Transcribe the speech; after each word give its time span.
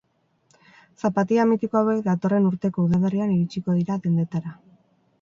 Zapatila 1.01 1.45
mitiko 1.51 1.79
hauek 1.83 2.03
datorren 2.09 2.49
urteko 2.53 2.89
udaberrian 2.89 3.37
iritsiko 3.39 3.81
dira 3.81 4.03
dendetara. 4.09 4.61